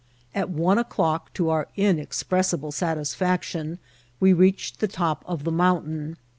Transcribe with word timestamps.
At 0.33 0.49
one 0.49 0.79
o'clock, 0.79 1.31
to 1.35 1.51
our 1.51 1.67
inexpressible 1.77 2.71
satisfaction, 2.71 3.77
we 4.19 4.33
reached 4.33 4.79
the 4.79 4.87
top 4.87 5.23
of 5.27 5.43
the 5.43 5.51
mountain. 5.51 6.17